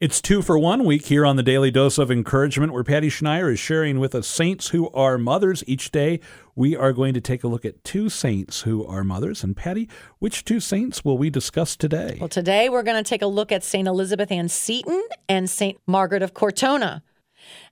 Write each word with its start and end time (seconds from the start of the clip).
It's 0.00 0.20
two 0.20 0.42
for 0.42 0.58
one 0.58 0.84
week 0.84 1.06
here 1.06 1.24
on 1.24 1.36
the 1.36 1.42
Daily 1.42 1.70
Dose 1.70 1.98
of 1.98 2.10
Encouragement, 2.10 2.72
where 2.72 2.82
Patty 2.82 3.08
Schneier 3.08 3.52
is 3.52 3.60
sharing 3.60 4.00
with 4.00 4.12
us 4.12 4.26
saints 4.26 4.70
who 4.70 4.90
are 4.90 5.16
mothers. 5.16 5.62
Each 5.68 5.92
day, 5.92 6.18
we 6.56 6.74
are 6.74 6.92
going 6.92 7.14
to 7.14 7.20
take 7.20 7.44
a 7.44 7.48
look 7.48 7.64
at 7.64 7.84
two 7.84 8.08
saints 8.08 8.62
who 8.62 8.84
are 8.84 9.04
mothers. 9.04 9.44
And 9.44 9.56
Patty, 9.56 9.88
which 10.18 10.44
two 10.44 10.58
saints 10.58 11.04
will 11.04 11.16
we 11.16 11.30
discuss 11.30 11.76
today? 11.76 12.18
Well, 12.18 12.28
today 12.28 12.68
we're 12.68 12.82
going 12.82 13.02
to 13.02 13.08
take 13.08 13.22
a 13.22 13.28
look 13.28 13.52
at 13.52 13.62
St. 13.62 13.86
Elizabeth 13.86 14.32
Ann 14.32 14.48
Seton 14.48 15.00
and 15.28 15.48
St. 15.48 15.78
Margaret 15.86 16.22
of 16.22 16.34
Cortona. 16.34 17.04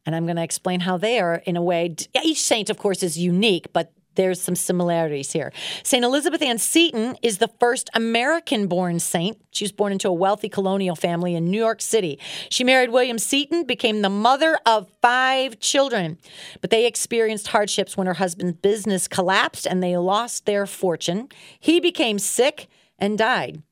And 0.07 0.15
I'm 0.15 0.25
going 0.25 0.37
to 0.37 0.45
explain 0.45 0.81
how 0.81 0.97
they 0.99 1.19
are, 1.19 1.43
in 1.45 1.57
a 1.57 1.63
way, 1.63 1.97
each 2.23 2.41
saint, 2.41 2.71
of 2.71 2.79
course, 2.79 3.03
is 3.03 3.19
unique, 3.19 3.73
but 3.73 3.93
there's 4.15 4.41
some 4.41 4.55
similarities 4.55 5.33
here. 5.33 5.53
St. 5.83 6.05
Elizabeth 6.05 6.43
Ann 6.43 6.59
Seton 6.59 7.17
is 7.23 7.39
the 7.39 7.49
first 7.61 7.91
American 7.95 8.67
born 8.67 8.99
saint. 8.99 9.39
She 9.51 9.65
was 9.65 9.73
born 9.73 9.93
into 9.93 10.09
a 10.09 10.13
wealthy 10.13 10.49
colonial 10.49 10.97
family 10.97 11.35
in 11.35 11.51
New 11.51 11.59
York 11.59 11.81
City. 11.81 12.19
She 12.51 12.65
married 12.65 12.91
William 12.91 13.19
Seton, 13.19 13.65
became 13.65 14.03
the 14.03 14.09
mother 14.09 14.59
of 14.67 14.89
five 15.01 15.59
children. 15.61 16.19
But 16.61 16.71
they 16.71 16.87
experienced 16.87 17.49
hardships 17.49 17.97
when 17.97 18.07
her 18.07 18.15
husband's 18.15 18.59
business 18.59 19.09
collapsed 19.09 19.67
and 19.67 19.83
they 19.83 19.97
lost 19.97 20.47
their 20.47 20.67
fortune. 20.67 21.29
He 21.59 21.81
became 21.81 22.19
sick 22.19 22.69
and 22.99 23.19
died. 23.19 23.63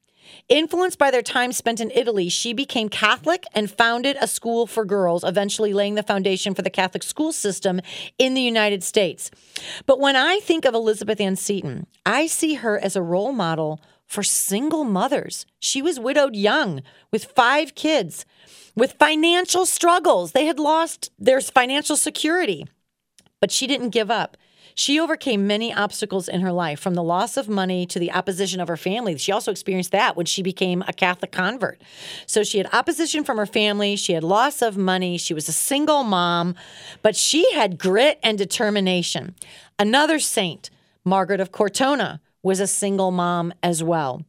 Influenced 0.49 0.99
by 0.99 1.11
their 1.11 1.23
time 1.23 1.53
spent 1.53 1.81
in 1.81 1.91
Italy, 1.93 2.29
she 2.29 2.53
became 2.53 2.89
Catholic 2.89 3.45
and 3.55 3.71
founded 3.71 4.17
a 4.21 4.27
school 4.27 4.67
for 4.67 4.85
girls, 4.85 5.23
eventually 5.23 5.73
laying 5.73 5.95
the 5.95 6.03
foundation 6.03 6.55
for 6.55 6.63
the 6.63 6.71
Catholic 6.71 7.03
school 7.03 7.33
system 7.33 7.81
in 8.19 8.35
the 8.35 8.41
United 8.41 8.83
States. 8.83 9.31
But 9.87 10.01
when 10.01 10.17
I 10.17 10.41
think 10.41 10.65
of 10.65 10.75
Elizabeth 10.75 11.21
Ann 11.21 11.37
Seton, 11.37 11.87
I 12.05 12.27
see 12.27 12.55
her 12.55 12.79
as 12.79 12.97
a 12.97 13.03
role 13.03 13.33
model 13.33 13.81
for 14.07 14.25
single 14.25 14.83
mothers. 14.83 15.47
She 15.61 15.81
was 15.81 16.01
widowed 16.01 16.35
young 16.35 16.83
with 17.13 17.27
five 17.27 17.77
kids, 17.77 18.27
with 18.75 18.95
financial 18.95 19.67
struggles. 19.67 20.33
They 20.33 20.47
had 20.47 20.59
lost 20.59 21.13
their 21.17 21.41
financial 21.41 21.97
security, 21.97 22.67
but 23.41 23.53
she 23.53 23.69
didn't 23.69 23.91
give 23.91 24.11
up. 24.11 24.37
She 24.75 24.99
overcame 24.99 25.47
many 25.47 25.73
obstacles 25.73 26.29
in 26.29 26.41
her 26.41 26.53
life, 26.53 26.81
from 26.81 26.95
the 26.95 27.03
loss 27.03 27.37
of 27.37 27.49
money 27.49 27.87
to 27.87 27.99
the 27.99 28.13
opposition 28.13 28.61
of 28.61 28.69
her 28.69 28.77
family. 28.77 29.17
She 29.19 29.33
also 29.33 29.51
experienced 29.51 29.93
that 29.93 30.17
when 30.17 30.27
she 30.27 30.43
became 30.43 30.83
a 30.87 30.93
Catholic 30.93 31.33
convert. 31.33 31.81
So 32.27 32.43
she 32.43 32.59
had 32.59 32.69
opposition 32.73 33.25
from 33.25 33.37
her 33.37 33.47
family, 33.47 33.97
she 33.97 34.13
had 34.13 34.25
loss 34.25 34.63
of 34.63 34.77
money, 34.77 35.19
she 35.19 35.35
was 35.35 35.49
a 35.49 35.53
single 35.53 36.05
mom, 36.05 36.55
but 37.03 37.17
she 37.17 37.53
had 37.53 37.79
grit 37.79 38.19
and 38.23 38.39
determination. 38.39 39.35
Another 39.79 40.19
saint, 40.19 40.71
Margaret 41.05 41.41
of 41.41 41.53
Cortona, 41.53 42.21
was 42.43 42.61
a 42.61 42.67
single 42.67 43.11
mom 43.11 43.53
as 43.63 43.83
well. 43.83 44.23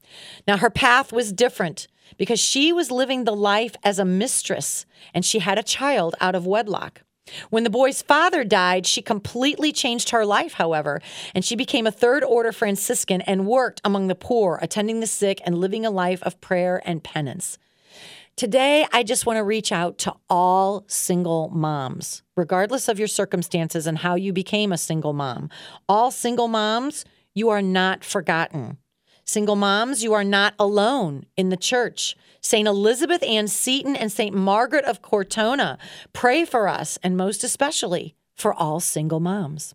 Now, 0.48 0.58
her 0.58 0.70
path 0.70 1.14
was 1.14 1.32
different 1.32 1.88
because 2.18 2.40
she 2.40 2.74
was 2.74 2.92
living 2.92 3.24
the 3.24 3.36
life 3.36 3.76
as 3.84 4.00
a 4.00 4.06
mistress 4.06 4.86
and 5.14 5.24
she 5.24 5.40
had 5.40 5.58
a 5.58 5.64
child 5.64 6.16
out 6.20 6.36
of 6.36 6.46
wedlock. 6.46 7.02
When 7.50 7.64
the 7.64 7.70
boy's 7.70 8.02
father 8.02 8.44
died, 8.44 8.86
she 8.86 9.02
completely 9.02 9.72
changed 9.72 10.10
her 10.10 10.26
life, 10.26 10.54
however, 10.54 11.02
and 11.36 11.46
she 11.46 11.56
became 11.56 11.86
a 11.86 11.92
third 11.92 12.24
order 12.24 12.52
Franciscan 12.52 13.22
and 13.22 13.48
worked 13.48 13.80
among 13.84 14.08
the 14.08 14.16
poor, 14.16 14.60
attending 14.62 15.00
the 15.00 15.08
sick, 15.08 15.40
and 15.46 15.58
living 15.58 15.86
a 15.86 15.92
life 15.92 16.22
of 16.24 16.42
prayer 16.42 16.82
and 16.86 17.04
penance. 17.04 17.58
Today, 18.36 18.88
I 18.92 19.04
just 19.04 19.26
want 19.26 19.38
to 19.38 19.44
reach 19.44 19.72
out 19.72 19.98
to 20.00 20.16
all 20.30 20.84
single 20.88 21.50
moms, 21.50 22.24
regardless 22.36 22.88
of 22.88 22.98
your 22.98 23.08
circumstances 23.08 23.86
and 23.86 24.00
how 24.00 24.16
you 24.16 24.34
became 24.34 24.72
a 24.72 24.78
single 24.78 25.14
mom. 25.14 25.50
All 25.88 26.10
single 26.10 26.48
moms, 26.48 27.06
you 27.36 27.50
are 27.50 27.62
not 27.62 28.04
forgotten. 28.04 28.78
Single 29.32 29.56
moms, 29.56 30.04
you 30.04 30.12
are 30.12 30.26
not 30.26 30.56
alone 30.60 31.26
in 31.38 31.48
the 31.48 31.56
church. 31.56 32.18
St. 32.42 32.68
Elizabeth 32.68 33.24
Ann 33.24 33.48
Seton 33.48 33.96
and 33.96 34.12
St. 34.12 34.36
Margaret 34.36 34.84
of 34.84 35.02
Cortona 35.02 35.78
pray 36.12 36.44
for 36.44 36.68
us, 36.68 37.00
and 37.02 37.16
most 37.16 37.42
especially 37.42 38.14
for 38.36 38.54
all 38.54 38.82
single 38.82 39.22
moms. 39.22 39.74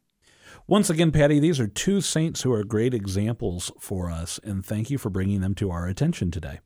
Once 0.67 0.91
again, 0.91 1.11
Patty, 1.11 1.39
these 1.39 1.59
are 1.59 1.67
two 1.67 2.03
saints 2.03 2.43
who 2.43 2.53
are 2.53 2.65
great 2.65 2.93
examples 2.93 3.73
for 3.81 4.11
us, 4.11 4.39
and 4.45 4.63
thank 4.63 4.91
you 4.91 4.99
for 4.99 5.09
bringing 5.09 5.41
them 5.41 5.55
to 5.55 5.71
our 5.71 5.87
attention 5.87 6.31
today. 6.31 6.59